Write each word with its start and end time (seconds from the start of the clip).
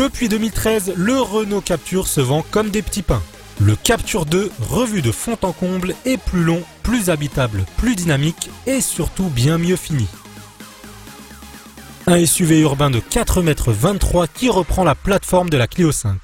Depuis 0.00 0.30
2013, 0.30 0.94
le 0.96 1.20
Renault 1.20 1.60
Capture 1.60 2.08
se 2.08 2.22
vend 2.22 2.42
comme 2.50 2.70
des 2.70 2.80
petits 2.80 3.02
pains. 3.02 3.20
Le 3.60 3.76
Capture 3.76 4.24
2, 4.24 4.50
revu 4.58 5.02
de 5.02 5.12
fond 5.12 5.36
en 5.42 5.52
comble, 5.52 5.94
est 6.06 6.16
plus 6.16 6.42
long, 6.42 6.62
plus 6.82 7.10
habitable, 7.10 7.66
plus 7.76 7.96
dynamique 7.96 8.48
et 8.66 8.80
surtout 8.80 9.28
bien 9.28 9.58
mieux 9.58 9.76
fini. 9.76 10.06
Un 12.06 12.24
SUV 12.24 12.60
urbain 12.60 12.88
de 12.88 12.98
4,23 12.98 13.90
m 13.90 14.26
qui 14.32 14.48
reprend 14.48 14.84
la 14.84 14.94
plateforme 14.94 15.50
de 15.50 15.58
la 15.58 15.66
Clio 15.66 15.92
5. 15.92 16.16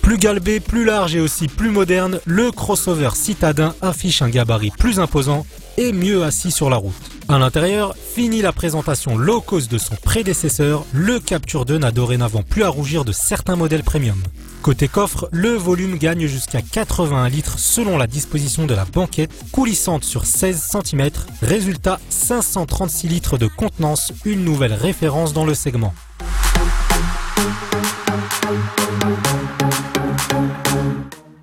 Plus 0.00 0.16
galbé, 0.16 0.58
plus 0.58 0.86
large 0.86 1.14
et 1.14 1.20
aussi 1.20 1.48
plus 1.48 1.70
moderne, 1.70 2.18
le 2.24 2.50
crossover 2.50 3.10
citadin 3.12 3.74
affiche 3.82 4.22
un 4.22 4.30
gabarit 4.30 4.70
plus 4.70 5.00
imposant 5.00 5.44
et 5.76 5.92
mieux 5.92 6.24
assis 6.24 6.50
sur 6.50 6.70
la 6.70 6.76
route. 6.76 7.09
À 7.32 7.38
l'intérieur, 7.38 7.94
fini 7.96 8.42
la 8.42 8.50
présentation 8.50 9.16
low 9.16 9.40
cost 9.40 9.70
de 9.70 9.78
son 9.78 9.94
prédécesseur, 9.94 10.84
le 10.92 11.20
Capture 11.20 11.64
2 11.64 11.78
n'a 11.78 11.92
dorénavant 11.92 12.42
plus 12.42 12.64
à 12.64 12.68
rougir 12.68 13.04
de 13.04 13.12
certains 13.12 13.54
modèles 13.54 13.84
premium. 13.84 14.20
Côté 14.62 14.88
coffre, 14.88 15.28
le 15.30 15.50
volume 15.50 15.96
gagne 15.96 16.26
jusqu'à 16.26 16.60
81 16.60 17.28
litres 17.28 17.60
selon 17.60 17.98
la 17.98 18.08
disposition 18.08 18.66
de 18.66 18.74
la 18.74 18.84
banquette, 18.84 19.30
coulissante 19.52 20.02
sur 20.02 20.26
16 20.26 20.76
cm, 20.82 21.10
résultat 21.40 22.00
536 22.08 23.06
litres 23.06 23.38
de 23.38 23.46
contenance, 23.46 24.12
une 24.24 24.42
nouvelle 24.42 24.74
référence 24.74 25.32
dans 25.32 25.44
le 25.44 25.54
segment. 25.54 25.94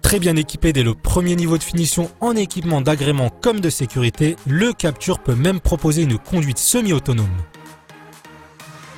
Très 0.08 0.20
bien 0.20 0.38
équipé 0.38 0.72
dès 0.72 0.84
le 0.84 0.94
premier 0.94 1.36
niveau 1.36 1.58
de 1.58 1.64
finition 1.64 2.10
en 2.22 2.34
équipement 2.34 2.80
d'agrément 2.80 3.30
comme 3.42 3.60
de 3.60 3.70
sécurité, 3.70 4.38
le 4.48 4.72
Capture 4.72 5.20
peut 5.20 5.36
même 5.36 5.60
proposer 5.60 6.04
une 6.04 6.18
conduite 6.18 6.60
semi-autonome. 6.60 7.28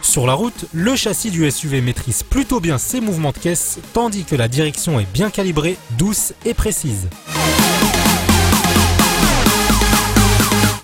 Sur 0.04 0.28
la 0.28 0.34
route, 0.34 0.66
le 0.72 0.96
châssis 0.96 1.32
du 1.32 1.50
SUV 1.50 1.82
maîtrise 1.82 2.22
plutôt 2.22 2.60
bien 2.60 2.78
ses 2.78 3.02
mouvements 3.02 3.32
de 3.32 3.40
caisse, 3.40 3.80
tandis 3.92 4.24
que 4.24 4.36
la 4.36 4.48
direction 4.48 5.00
est 5.00 5.12
bien 5.12 5.32
calibrée, 5.32 5.78
douce 5.98 6.34
et 6.46 6.54
précise. 6.54 7.10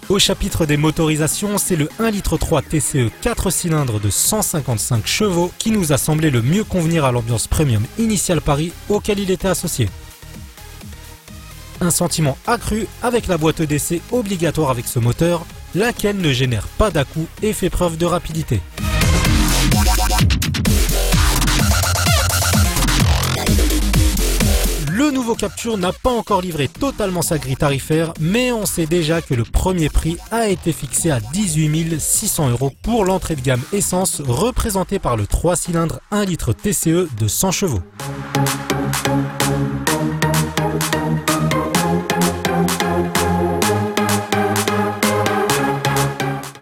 Au 0.10 0.18
chapitre 0.18 0.66
des 0.66 0.78
motorisations, 0.78 1.60
c'est 1.60 1.76
le 1.76 1.86
1,3 2.00 2.12
litre 2.12 2.62
TCE 2.68 3.12
4 3.22 3.52
cylindres 3.52 4.00
de 4.00 4.10
155 4.10 5.06
chevaux 5.06 5.52
qui 5.60 5.70
nous 5.70 5.94
a 5.94 5.98
semblé 5.98 6.32
le 6.32 6.42
mieux 6.42 6.64
convenir 6.64 7.06
à 7.06 7.12
l'ambiance 7.12 7.46
premium 7.46 7.84
initiale 8.00 8.42
Paris 8.42 8.72
auquel 8.90 9.20
il 9.20 9.30
était 9.30 9.48
associé 9.48 9.88
un 11.86 11.92
sentiment 11.92 12.38
accru 12.48 12.88
avec 13.04 13.28
la 13.28 13.38
boîte 13.38 13.62
d'essai 13.62 14.02
obligatoire 14.12 14.70
avec 14.72 14.88
ce 14.88 15.00
moteur, 15.00 15.46
laquelle 15.76 16.18
ne 16.18 16.34
génère 16.34 16.68
pas 16.68 16.92
dà 16.92 17.04
et 17.42 17.54
fait 17.54 17.70
preuve 17.70 17.98
de 17.98 18.06
rapidité. 18.06 18.62
Le 24.92 25.12
nouveau 25.12 25.36
Capture 25.36 25.78
n'a 25.78 25.92
pas 25.92 26.10
encore 26.10 26.42
livré 26.42 26.68
totalement 26.68 27.22
sa 27.22 27.38
grille 27.38 27.58
tarifaire, 27.58 28.14
mais 28.20 28.52
on 28.52 28.66
sait 28.66 28.88
déjà 28.88 29.22
que 29.22 29.34
le 29.34 29.44
premier 29.44 29.90
prix 29.90 30.18
a 30.32 30.48
été 30.48 30.72
fixé 30.72 31.12
à 31.12 31.20
18 31.20 32.00
600 32.00 32.50
euros 32.50 32.72
pour 32.82 33.06
l'entrée 33.06 33.36
de 33.36 33.42
gamme 33.42 33.62
essence 33.74 34.22
représentée 34.26 34.98
par 34.98 35.18
le 35.18 35.28
3 35.28 35.56
cylindres 35.56 36.00
1 36.12 36.26
litre 36.26 36.54
TCE 36.54 37.08
de 37.20 37.28
100 37.28 37.52
chevaux. 37.52 37.82